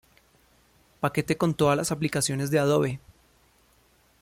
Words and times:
Paquete 0.99 1.37
con 1.37 1.53
todas 1.53 1.77
las 1.77 1.91
aplicaciones 1.91 2.49
de 2.49 2.57
Adobe. 2.57 2.99